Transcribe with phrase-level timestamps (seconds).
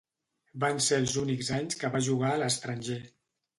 [0.63, 3.01] Van ser els únics anys que va jugar a l'estranger.